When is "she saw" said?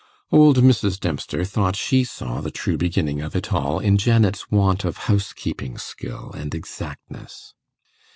1.75-2.41